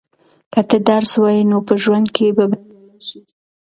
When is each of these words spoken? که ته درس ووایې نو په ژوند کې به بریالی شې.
که 0.53 0.61
ته 0.69 0.77
درس 0.89 1.11
ووایې 1.15 1.43
نو 1.51 1.57
په 1.67 1.73
ژوند 1.83 2.07
کې 2.15 2.35
به 2.37 2.43
بریالی 2.51 2.99
شې. 3.07 3.21